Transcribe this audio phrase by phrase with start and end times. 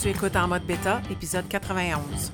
[0.00, 2.30] Tu écoutes en mode bêta, épisode 91.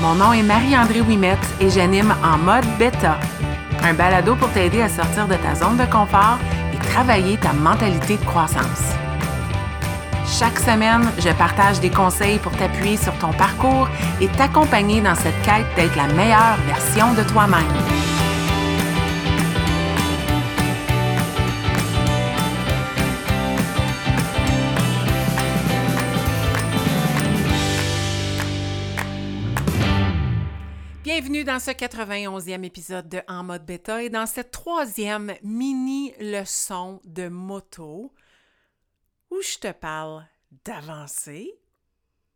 [0.00, 3.16] Mon nom est Marie-André Wimette et j'anime en mode bêta,
[3.84, 6.38] un balado pour t'aider à sortir de ta zone de confort
[6.74, 8.92] et travailler ta mentalité de croissance.
[10.26, 13.88] Chaque semaine, je partage des conseils pour t'appuyer sur ton parcours
[14.20, 18.17] et t'accompagner dans cette quête d'être la meilleure version de toi-même.
[31.20, 37.00] Bienvenue dans ce 91e épisode de En mode bêta et dans cette troisième mini leçon
[37.02, 38.14] de moto
[39.32, 40.24] où je te parle
[40.64, 41.58] d'avancer.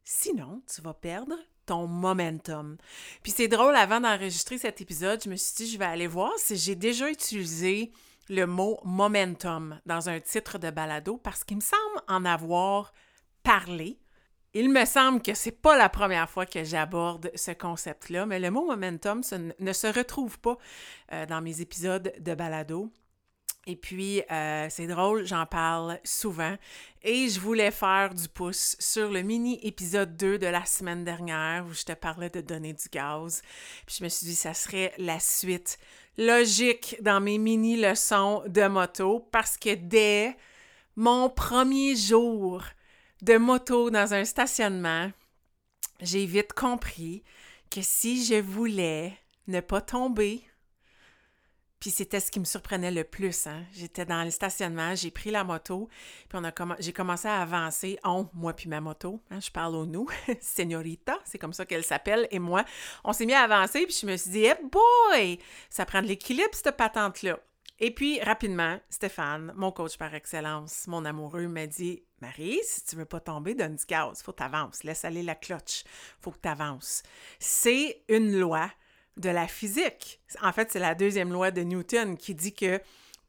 [0.02, 2.76] Sinon, tu vas perdre ton momentum.
[3.23, 6.32] Puis c'est drôle, avant d'enregistrer cet épisode, je me suis dit, je vais aller voir
[6.38, 7.92] si j'ai déjà utilisé
[8.28, 12.92] le mot momentum dans un titre de balado parce qu'il me semble en avoir
[13.45, 14.02] parlé.
[14.54, 18.50] Il me semble que c'est pas la première fois que j'aborde ce concept-là, mais le
[18.50, 19.22] mot momentum
[19.58, 20.58] ne se retrouve pas
[21.12, 22.92] euh, dans mes épisodes de balado.
[23.66, 26.56] Et puis, euh, c'est drôle, j'en parle souvent.
[27.02, 31.64] Et je voulais faire du pouce sur le mini épisode 2 de la semaine dernière
[31.64, 33.40] où je te parlais de donner du gaz.
[33.86, 35.78] Puis je me suis dit, ça serait la suite
[36.18, 40.36] logique dans mes mini leçons de moto parce que dès
[40.96, 42.62] mon premier jour
[43.23, 45.10] de moto dans un stationnement,
[46.01, 47.23] j'ai vite compris
[47.70, 50.45] que si je voulais ne pas tomber,
[51.79, 53.46] puis c'était ce qui me surprenait le plus.
[53.46, 53.64] Hein.
[53.73, 55.88] J'étais dans le stationnement, j'ai pris la moto,
[56.29, 56.38] puis
[56.80, 57.98] j'ai commencé à avancer.
[58.04, 60.09] On, moi puis ma moto, hein, je parle au nous,
[60.40, 62.64] Señorita, c'est comme ça qu'elle s'appelle, et moi.
[63.04, 65.38] On s'est mis à avancer, puis je me suis dit, hey boy,
[65.70, 67.38] ça prend de l'équilibre, cette patente-là.
[67.84, 72.94] Et puis, rapidement, Stéphane, mon coach par excellence, mon amoureux, m'a dit Marie, si tu
[72.94, 75.83] veux pas tomber, donne du gaz, faut que laisse aller la cloche,
[76.21, 77.03] faut que tu avances.
[77.41, 78.71] C'est une loi
[79.16, 80.21] de la physique.
[80.42, 82.81] En fait, c'est la deuxième loi de Newton qui dit que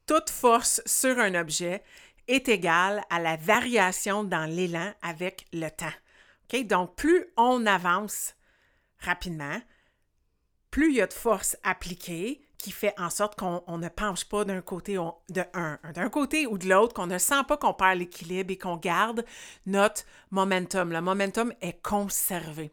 [0.06, 1.82] toute force sur un objet
[2.28, 6.62] est égale à la variation dans l'élan avec le temps.
[6.62, 8.36] Donc, plus on avance
[9.00, 9.60] rapidement,
[10.70, 14.46] plus il y a de force appliquée qui fait en sorte qu'on ne penche pas
[14.46, 14.98] d'un côté
[15.28, 19.22] d'un côté ou de l'autre, qu'on ne sent pas qu'on perd l'équilibre et qu'on garde
[19.66, 20.90] notre momentum.
[20.90, 22.72] Le momentum est conservé.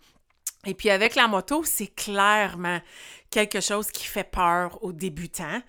[0.66, 2.80] Et puis avec la moto, c'est clairement
[3.30, 5.62] quelque chose qui fait peur aux débutants.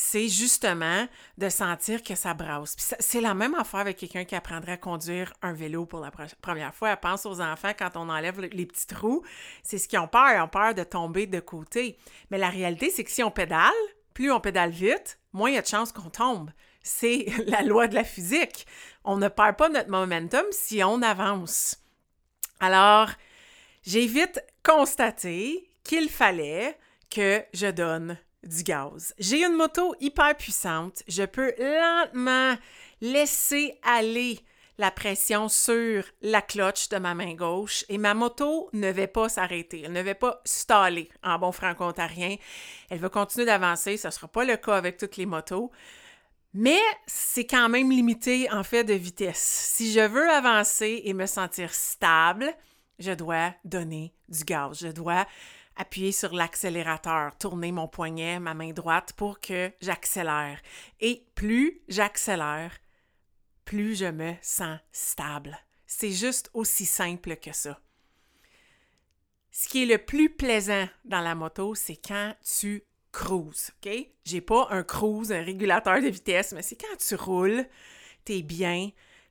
[0.00, 2.76] C'est justement de sentir que ça brasse.
[3.00, 6.72] c'est la même affaire avec quelqu'un qui apprendrait à conduire un vélo pour la première
[6.72, 6.90] fois.
[6.90, 9.24] Elle pense aux enfants quand on enlève les petits trous.
[9.64, 10.30] C'est ce qu'ils ont peur.
[10.36, 11.98] Ils ont peur de tomber de côté.
[12.30, 13.72] Mais la réalité, c'est que si on pédale,
[14.14, 16.52] plus on pédale vite, moins il y a de chances qu'on tombe.
[16.80, 18.68] C'est la loi de la physique.
[19.02, 21.82] On ne perd pas notre momentum si on avance.
[22.60, 23.10] Alors,
[23.82, 26.78] j'ai vite constaté qu'il fallait
[27.10, 29.14] que je donne du gaz.
[29.18, 31.02] J'ai une moto hyper puissante.
[31.08, 32.56] Je peux lentement
[33.00, 34.40] laisser aller
[34.78, 39.28] la pression sur la cloche de ma main gauche et ma moto ne va pas
[39.28, 39.82] s'arrêter.
[39.84, 42.36] Elle ne va pas staller en bon franco-ontarien.
[42.88, 43.96] Elle va continuer d'avancer.
[43.96, 45.72] Ce ne sera pas le cas avec toutes les motos.
[46.54, 49.72] Mais c'est quand même limité en fait de vitesse.
[49.74, 52.54] Si je veux avancer et me sentir stable,
[52.98, 54.78] je dois donner du gaz.
[54.80, 55.26] Je dois
[55.78, 60.60] appuyer sur l'accélérateur, tourner mon poignet, ma main droite pour que j'accélère.
[61.00, 62.76] Et plus j'accélère,
[63.64, 65.58] plus je me sens stable.
[65.86, 67.80] C'est juste aussi simple que ça.
[69.50, 73.90] Ce qui est le plus plaisant dans la moto, c'est quand tu cruises, OK?
[74.24, 77.66] J'ai pas un cruise, un régulateur de vitesse, mais c'est quand tu roules,
[78.24, 78.90] tu es bien,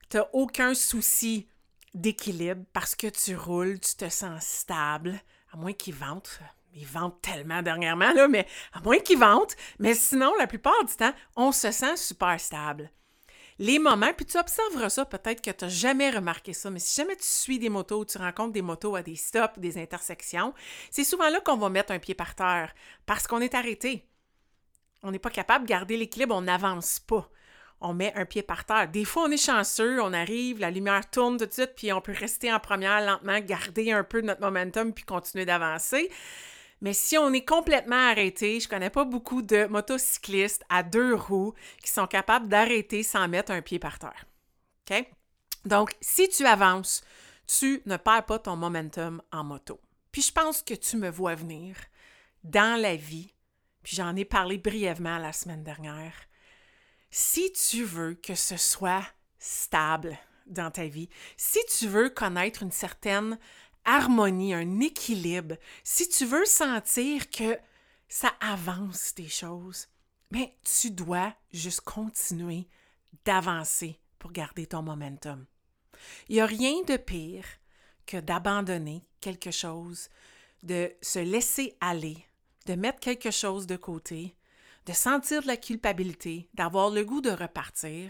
[0.10, 1.48] tu n'as aucun souci
[1.94, 5.20] d'équilibre parce que tu roules, tu te sens stable,
[5.54, 6.40] à moins qu'ils ventent.
[6.74, 9.56] Ils vendent tellement dernièrement, mais à moins qu'ils ventent.
[9.80, 12.92] Mais sinon, la plupart du temps, on se sent super stable.
[13.60, 17.02] Les moments, puis tu observeras ça, peut-être que tu n'as jamais remarqué ça, mais si
[17.02, 20.54] jamais tu suis des motos, tu rencontres des motos à des stops, des intersections,
[20.92, 22.76] c'est souvent là qu'on va mettre un pied par terre
[23.08, 24.08] parce qu'on est arrêté.
[25.02, 27.28] On n'est pas capable de garder l'équilibre, on n'avance pas
[27.82, 28.88] on met un pied par terre.
[28.88, 32.02] Des fois, on est chanceux, on arrive, la lumière tourne tout de suite, puis on
[32.02, 36.10] peut rester en première lentement, garder un peu notre momentum, puis continuer d'avancer.
[36.82, 41.54] Mais si on est complètement arrêté, je connais pas beaucoup de motocyclistes à deux roues
[41.84, 44.26] qui sont capables d'arrêter sans mettre un pied par terre.
[44.90, 45.06] OK?
[45.66, 47.04] Donc, si tu avances,
[47.48, 49.80] tu ne perds pas ton momentum en moto.
[50.12, 51.76] Puis je pense que tu me vois venir
[52.44, 53.34] dans la vie,
[53.84, 56.27] puis j'en ai parlé brièvement la semaine dernière
[57.10, 59.06] si tu veux que ce soit
[59.40, 60.18] stable,
[60.48, 63.38] dans ta vie, si tu veux connaître une certaine
[63.86, 67.58] harmonie, un équilibre, si tu veux sentir que
[68.08, 69.88] ça avance tes choses,
[70.32, 72.68] mais tu dois juste continuer
[73.26, 75.46] d'avancer pour garder ton momentum.
[76.28, 77.46] Il n'y a rien de pire
[78.06, 80.10] que d'abandonner quelque chose,
[80.64, 82.18] de se laisser aller,
[82.66, 84.36] de mettre quelque chose de côté,
[84.88, 88.10] de sentir de la culpabilité, d'avoir le goût de repartir,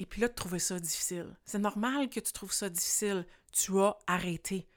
[0.00, 1.36] et puis là, de trouver ça difficile.
[1.44, 3.24] C'est normal que tu trouves ça difficile.
[3.52, 4.68] Tu as arrêté.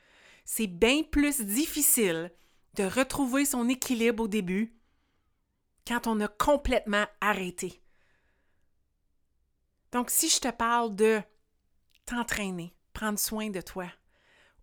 [0.46, 2.32] C'est bien plus difficile
[2.76, 4.78] de retrouver son équilibre au début
[5.88, 7.82] quand on a complètement arrêté.
[9.92, 11.20] Donc, si je te parle de
[12.06, 13.88] t'entraîner, prendre soin de toi,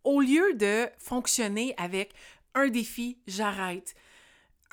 [0.04, 2.14] au lieu de fonctionner avec
[2.54, 3.96] un défi, j'arrête,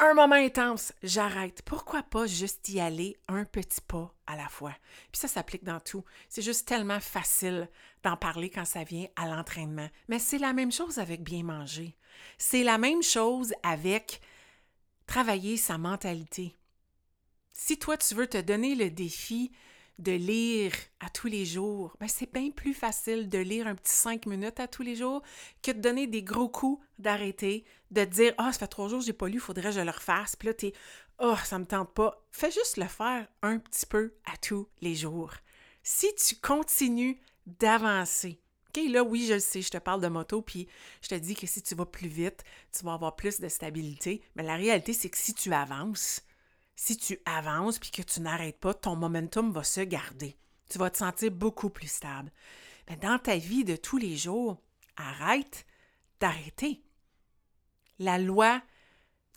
[0.01, 1.61] un moment intense, j'arrête.
[1.61, 4.75] Pourquoi pas juste y aller un petit pas à la fois?
[5.11, 6.03] Puis ça s'applique dans tout.
[6.27, 7.69] C'est juste tellement facile
[8.03, 9.87] d'en parler quand ça vient à l'entraînement.
[10.07, 11.95] Mais c'est la même chose avec bien manger.
[12.39, 14.21] C'est la même chose avec
[15.05, 16.57] travailler sa mentalité.
[17.53, 19.51] Si toi, tu veux te donner le défi
[20.01, 23.93] de lire à tous les jours, ben c'est bien plus facile de lire un petit
[23.93, 25.21] cinq minutes à tous les jours
[25.61, 29.03] que de donner des gros coups d'arrêter, de te dire Ah, ça fait trois jours
[29.05, 30.35] n'ai pas lu, il faudrait que je le refasse.
[30.35, 30.73] Puis là, es
[31.19, 32.25] Oh, ça me tente pas.
[32.31, 35.33] Fais juste le faire un petit peu à tous les jours.
[35.83, 40.41] Si tu continues d'avancer, OK, là, oui, je le sais, je te parle de moto,
[40.41, 40.67] puis
[41.01, 44.21] je te dis que si tu vas plus vite, tu vas avoir plus de stabilité.
[44.35, 46.23] Mais la réalité, c'est que si tu avances,
[46.81, 50.35] si tu avances puis que tu n'arrêtes pas, ton momentum va se garder.
[50.67, 52.31] Tu vas te sentir beaucoup plus stable.
[52.89, 54.57] Mais dans ta vie de tous les jours,
[54.97, 55.67] arrête
[56.19, 56.81] d'arrêter.
[57.99, 58.63] La loi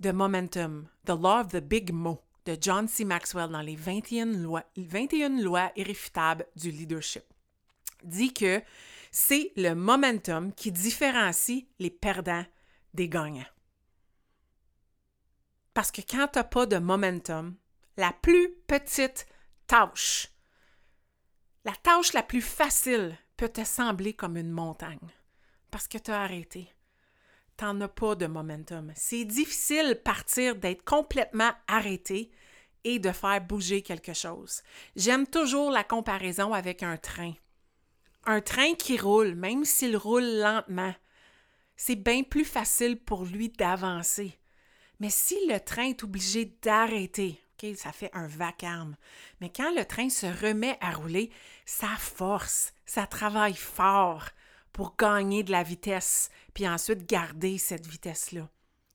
[0.00, 3.04] de momentum, The Law of the Big Mo de John C.
[3.04, 7.24] Maxwell dans les 21 lois, 21 lois irréfutables du leadership
[8.04, 8.62] dit que
[9.10, 12.46] c'est le momentum qui différencie les perdants
[12.94, 13.44] des gagnants.
[15.74, 17.56] Parce que quand tu n'as pas de momentum,
[17.96, 19.26] la plus petite
[19.66, 20.28] tâche,
[21.64, 25.10] la tâche la plus facile peut te sembler comme une montagne
[25.74, 26.68] parce que tu as arrêté.
[27.56, 28.92] Tu n'en as pas de momentum.
[28.94, 32.30] C'est difficile partir d'être complètement arrêté
[32.84, 34.62] et de faire bouger quelque chose.
[34.94, 37.32] J'aime toujours la comparaison avec un train.
[38.24, 40.94] Un train qui roule, même s'il roule lentement,
[41.76, 44.38] c'est bien plus facile pour lui d'avancer.
[45.00, 47.44] Mais si le train est obligé d'arrêter,
[47.74, 48.96] ça fait un vacarme.
[49.40, 51.30] Mais quand le train se remet à rouler,
[51.64, 54.28] ça force, ça travaille fort
[54.72, 58.50] pour gagner de la vitesse, puis ensuite garder cette vitesse-là.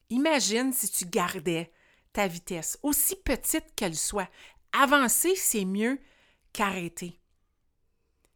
[0.09, 1.71] Imagine si tu gardais
[2.13, 4.29] ta vitesse, aussi petite qu'elle soit.
[4.73, 5.99] Avancer, c'est mieux
[6.53, 7.19] qu'arrêter.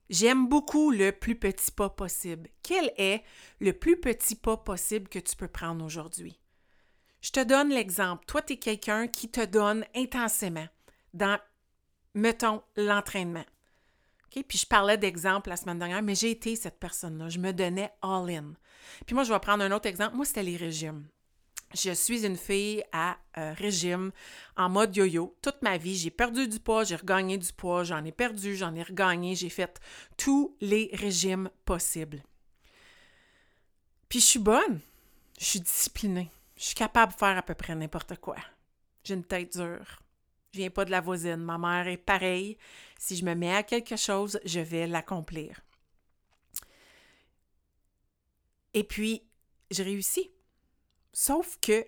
[0.09, 2.49] J'aime beaucoup le plus petit pas possible.
[2.61, 3.23] Quel est
[3.59, 6.39] le plus petit pas possible que tu peux prendre aujourd'hui?
[7.23, 8.25] Je te donne l'exemple.
[8.25, 10.67] Toi, tu es quelqu'un qui te donne intensément
[11.13, 11.39] dans,
[12.13, 13.45] mettons, l'entraînement.
[14.29, 17.29] Puis je parlais d'exemple la semaine dernière, mais j'ai été cette personne-là.
[17.29, 18.53] Je me donnais all-in.
[19.05, 20.15] Puis moi, je vais prendre un autre exemple.
[20.15, 21.07] Moi, c'était les régimes.
[21.73, 24.11] Je suis une fille à euh, régime
[24.57, 25.35] en mode yo-yo.
[25.41, 28.75] Toute ma vie, j'ai perdu du poids, j'ai regagné du poids, j'en ai perdu, j'en
[28.75, 29.79] ai regagné, j'ai fait
[30.17, 32.21] tous les régimes possibles.
[34.09, 34.81] Puis je suis bonne,
[35.39, 36.29] je suis disciplinée.
[36.55, 38.37] Je suis capable de faire à peu près n'importe quoi.
[39.03, 40.01] J'ai une tête dure.
[40.53, 41.37] Je viens pas de la voisine.
[41.37, 42.57] Ma mère est pareille.
[42.99, 45.59] Si je me mets à quelque chose, je vais l'accomplir.
[48.73, 49.23] Et puis,
[49.71, 50.31] j'ai réussi.
[51.11, 51.85] Sauf que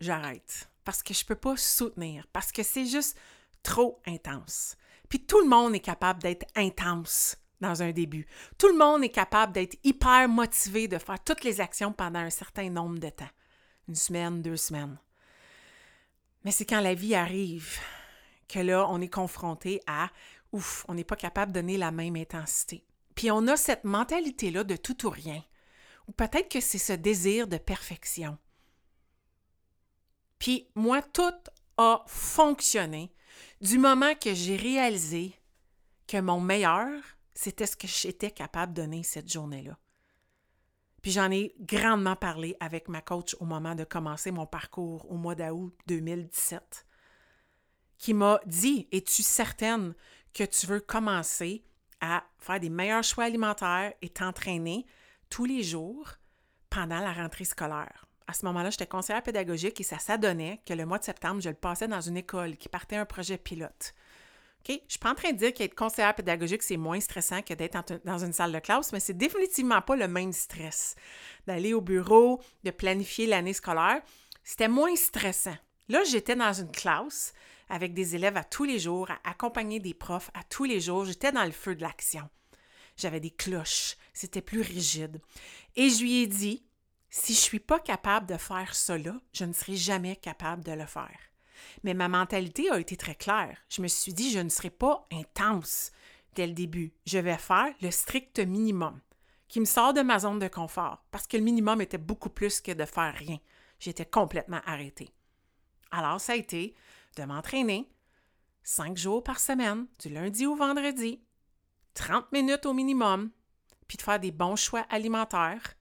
[0.00, 0.68] j'arrête.
[0.84, 2.26] Parce que je peux pas soutenir.
[2.32, 3.18] Parce que c'est juste
[3.62, 4.76] trop intense.
[5.08, 8.26] Puis tout le monde est capable d'être intense dans un début.
[8.58, 12.30] Tout le monde est capable d'être hyper motivé de faire toutes les actions pendant un
[12.30, 13.30] certain nombre de temps
[13.88, 14.98] une semaine, deux semaines.
[16.44, 17.78] Mais c'est quand la vie arrive
[18.48, 20.10] que là, on est confronté à
[20.52, 22.84] ouf, on n'est pas capable de donner la même intensité.
[23.14, 25.42] Puis on a cette mentalité-là de tout ou rien.
[26.08, 28.38] Ou peut-être que c'est ce désir de perfection.
[30.38, 31.22] Puis moi, tout
[31.76, 33.12] a fonctionné
[33.60, 35.34] du moment que j'ai réalisé
[36.06, 36.90] que mon meilleur,
[37.34, 39.78] c'était ce que j'étais capable de donner cette journée-là.
[41.04, 45.16] Puis j'en ai grandement parlé avec ma coach au moment de commencer mon parcours au
[45.16, 46.86] mois d'août 2017,
[47.98, 49.94] qui m'a dit Es-tu certaine
[50.32, 51.62] que tu veux commencer
[52.00, 54.86] à faire des meilleurs choix alimentaires et t'entraîner
[55.28, 56.08] tous les jours
[56.70, 58.06] pendant la rentrée scolaire?
[58.26, 61.50] À ce moment-là, j'étais conseillère pédagogique et ça s'adonnait que le mois de septembre, je
[61.50, 63.92] le passais dans une école qui partait un projet pilote.
[64.66, 68.00] Je suis pas en train de dire qu'être conseillère pédagogique, c'est moins stressant que d'être
[68.04, 70.96] dans une salle de classe, mais c'est définitivement pas le même stress.
[71.46, 74.00] D'aller au bureau, de planifier l'année scolaire,
[74.42, 75.56] c'était moins stressant.
[75.88, 77.34] Là, j'étais dans une classe
[77.68, 81.04] avec des élèves à tous les jours, à accompagner des profs à tous les jours.
[81.04, 82.28] J'étais dans le feu de l'action.
[82.96, 85.20] J'avais des cloches, c'était plus rigide.
[85.76, 86.64] Et je lui ai dit,
[87.10, 90.86] si je suis pas capable de faire cela, je ne serai jamais capable de le
[90.86, 91.18] faire.
[91.82, 93.56] Mais ma mentalité a été très claire.
[93.68, 95.92] Je me suis dit, je ne serai pas intense
[96.34, 96.92] dès le début.
[97.06, 99.00] Je vais faire le strict minimum
[99.48, 102.60] qui me sort de ma zone de confort parce que le minimum était beaucoup plus
[102.60, 103.38] que de faire rien.
[103.78, 105.10] J'étais complètement arrêtée.
[105.90, 106.74] Alors, ça a été
[107.16, 107.88] de m'entraîner
[108.64, 111.20] cinq jours par semaine, du lundi au vendredi,
[111.94, 113.30] 30 minutes au minimum,
[113.86, 115.76] puis de faire des bons choix alimentaires,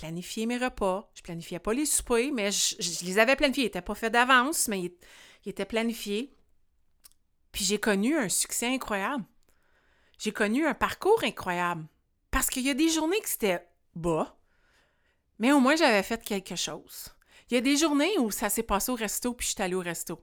[0.00, 1.10] planifier mes repas.
[1.14, 3.64] Je planifiais pas les soupers, mais je, les avais planifiés.
[3.64, 6.34] Ils n'étaient pas faits d'avance, mais ils, étaient planifiés.
[7.52, 9.24] Puis j'ai connu un succès incroyable.
[10.18, 11.86] J'ai connu un parcours incroyable.
[12.30, 14.38] Parce qu'il y a des journées que c'était bas,
[15.38, 17.08] mais au moins j'avais fait quelque chose.
[17.50, 19.74] Il y a des journées où ça s'est passé au resto, puis je suis allée
[19.74, 20.22] au resto.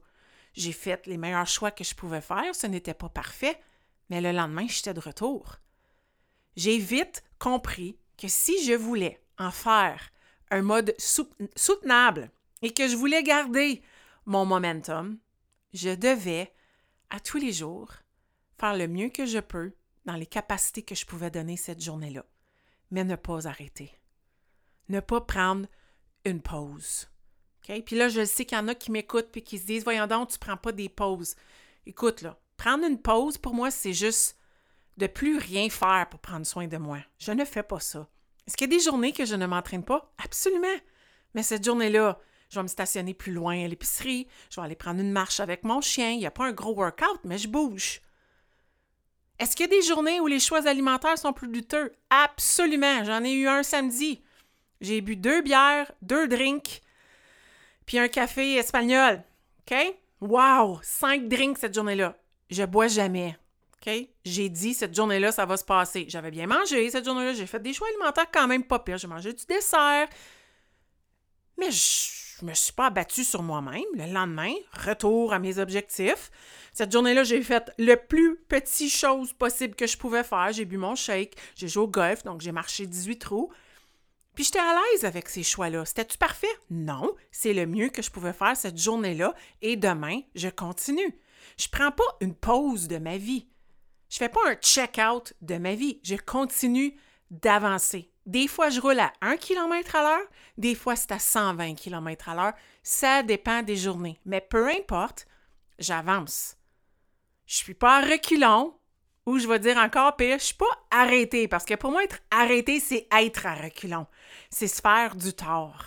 [0.54, 2.54] J'ai fait les meilleurs choix que je pouvais faire.
[2.54, 3.60] Ce n'était pas parfait,
[4.08, 5.56] mais le lendemain, j'étais de retour.
[6.56, 10.10] J'ai vite compris que si je voulais en faire
[10.50, 12.30] un mode soutenable
[12.62, 13.82] et que je voulais garder
[14.26, 15.18] mon momentum,
[15.72, 16.52] je devais,
[17.10, 17.92] à tous les jours,
[18.58, 19.72] faire le mieux que je peux
[20.04, 22.24] dans les capacités que je pouvais donner cette journée-là,
[22.90, 23.92] mais ne pas arrêter.
[24.88, 25.66] Ne pas prendre
[26.24, 27.08] une pause.
[27.84, 30.06] Puis là, je sais qu'il y en a qui m'écoutent et qui se disent Voyons
[30.06, 31.36] donc, tu prends pas des pauses.
[31.84, 34.38] Écoute, là, prendre une pause, pour moi, c'est juste
[34.96, 36.98] de plus rien faire pour prendre soin de moi.
[37.18, 38.08] Je ne fais pas ça.
[38.48, 40.10] Est-ce qu'il y a des journées que je ne m'entraîne pas?
[40.24, 40.66] Absolument.
[41.34, 45.00] Mais cette journée-là, je vais me stationner plus loin à l'épicerie, je vais aller prendre
[45.00, 46.12] une marche avec mon chien.
[46.12, 48.00] Il n'y a pas un gros workout, mais je bouge.
[49.38, 51.92] Est-ce qu'il y a des journées où les choix alimentaires sont plus douteux?
[52.08, 53.04] Absolument.
[53.04, 54.22] J'en ai eu un samedi.
[54.80, 56.80] J'ai bu deux bières, deux drinks,
[57.84, 59.22] puis un café espagnol.
[59.60, 59.76] OK?
[60.22, 60.80] Wow!
[60.82, 62.16] Cinq drinks cette journée-là.
[62.48, 63.36] Je bois jamais.
[63.80, 63.92] OK?
[64.24, 66.06] J'ai dit, cette journée-là, ça va se passer.
[66.08, 67.32] J'avais bien mangé cette journée-là.
[67.32, 68.98] J'ai fait des choix alimentaires quand même pas pires.
[68.98, 70.08] J'ai mangé du dessert.
[71.58, 73.84] Mais je me suis pas abattue sur moi-même.
[73.94, 76.30] Le lendemain, retour à mes objectifs.
[76.72, 80.52] Cette journée-là, j'ai fait le plus petit chose possible que je pouvais faire.
[80.52, 83.50] J'ai bu mon shake, j'ai joué au golf, donc j'ai marché 18 trous.
[84.34, 85.84] Puis j'étais à l'aise avec ces choix-là.
[85.84, 86.46] C'était-tu parfait?
[86.70, 91.18] Non, c'est le mieux que je pouvais faire cette journée-là et demain, je continue.
[91.58, 93.48] Je prends pas une pause de ma vie.
[94.08, 96.00] Je fais pas un check-out de ma vie.
[96.02, 96.98] Je continue
[97.30, 98.10] d'avancer.
[98.26, 102.28] Des fois, je roule à 1 km à l'heure, des fois, c'est à 120 km
[102.28, 102.52] à l'heure.
[102.82, 104.20] Ça dépend des journées.
[104.26, 105.26] Mais peu importe,
[105.78, 106.56] j'avance.
[107.46, 108.64] Je suis pas à
[109.28, 112.20] ou je vais dire encore pire, je suis pas arrêté, parce que pour moi, être
[112.30, 114.06] arrêté, c'est être à reculons.
[114.48, 115.84] C'est se faire du tort.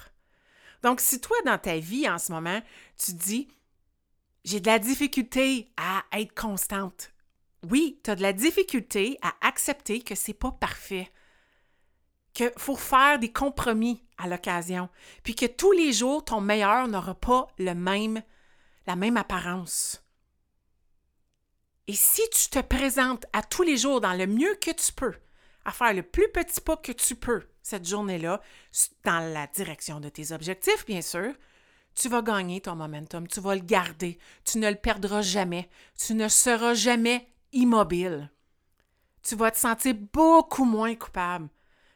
[0.83, 2.61] Donc, si toi, dans ta vie en ce moment,
[3.03, 3.47] tu dis,
[4.43, 7.11] j'ai de la difficulté à être constante,
[7.69, 11.11] oui, tu as de la difficulté à accepter que c'est pas parfait,
[12.33, 14.89] qu'il faut faire des compromis à l'occasion,
[15.23, 18.21] puis que tous les jours, ton meilleur n'aura pas le même,
[18.87, 20.03] la même apparence.
[21.87, 25.15] Et si tu te présentes à tous les jours dans le mieux que tu peux,
[25.65, 28.41] à faire le plus petit pas que tu peux cette journée-là,
[29.03, 31.33] dans la direction de tes objectifs, bien sûr,
[31.93, 36.13] tu vas gagner ton momentum, tu vas le garder, tu ne le perdras jamais, tu
[36.13, 38.29] ne seras jamais immobile.
[39.24, 41.50] Tu vas te sentir beaucoup moins coupable.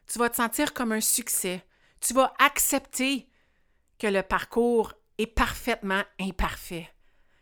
[0.07, 1.65] Tu vas te sentir comme un succès.
[1.99, 3.27] Tu vas accepter
[3.97, 6.89] que le parcours est parfaitement imparfait,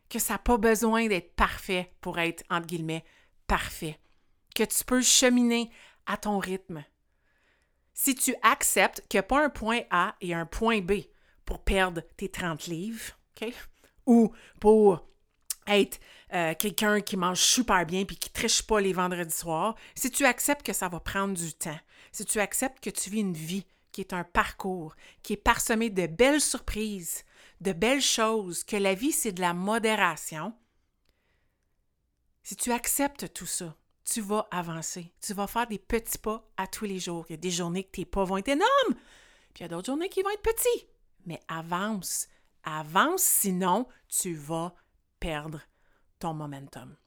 [0.10, 3.04] que ça n'a pas besoin d'être parfait pour être, entre guillemets,
[3.48, 4.00] parfait,
[4.56, 5.72] que tu peux cheminer
[6.06, 6.84] à ton rythme.
[7.94, 10.94] Si tu acceptes qu'il n'y a pas un point A et un point B
[11.46, 13.18] pour perdre tes 30 livres,
[14.06, 15.08] ou pour
[15.68, 16.00] être
[16.34, 20.26] euh, quelqu'un qui mange super bien puis qui triche pas les vendredis soirs, si tu
[20.26, 21.80] acceptes que ça va prendre du temps,
[22.12, 25.90] si tu acceptes que tu vis une vie qui est un parcours, qui est parsemé
[25.90, 27.24] de belles surprises,
[27.62, 30.54] de belles choses, que la vie c'est de la modération,
[32.42, 35.14] si tu acceptes tout ça, tu vas avancer.
[35.22, 37.26] Tu vas faire des petits pas à tous les jours.
[37.30, 38.96] Il y a des journées que tes pas vont être énormes,
[39.54, 40.88] puis il y a d'autres journées qui vont être petits.
[41.26, 42.28] Mais avance,
[42.64, 44.74] avance, sinon tu vas
[45.24, 45.62] perdre
[46.20, 46.98] ton momentum.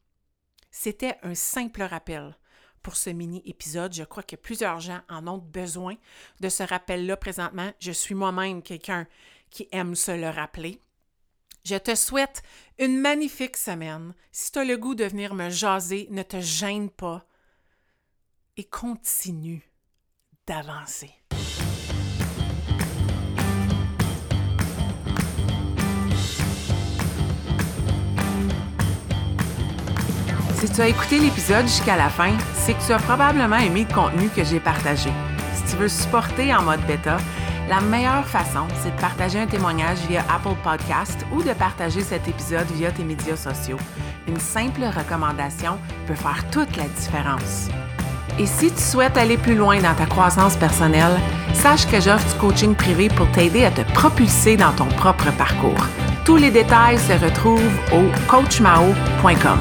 [0.70, 2.34] C'était un simple rappel
[2.82, 3.92] pour ce mini-épisode.
[3.92, 5.96] Je crois que plusieurs gens en ont besoin
[6.40, 7.70] de ce rappel-là présentement.
[7.78, 9.06] Je suis moi-même quelqu'un
[9.50, 10.80] qui aime se le rappeler.
[11.62, 12.42] Je te souhaite
[12.78, 14.14] une magnifique semaine.
[14.32, 17.26] Si tu as le goût de venir me jaser, ne te gêne pas
[18.56, 19.70] et continue
[20.46, 21.12] d'avancer.
[30.66, 33.94] Si tu as écouté l'épisode jusqu'à la fin, c'est que tu as probablement aimé le
[33.94, 35.10] contenu que j'ai partagé.
[35.54, 37.18] Si tu veux supporter en mode bêta,
[37.68, 42.26] la meilleure façon, c'est de partager un témoignage via Apple Podcast ou de partager cet
[42.26, 43.76] épisode via tes médias sociaux.
[44.26, 47.68] Une simple recommandation peut faire toute la différence.
[48.40, 51.16] Et si tu souhaites aller plus loin dans ta croissance personnelle,
[51.54, 55.86] sache que j'offre du coaching privé pour t'aider à te propulser dans ton propre parcours.
[56.24, 59.60] Tous les détails se retrouvent au coachmao.com.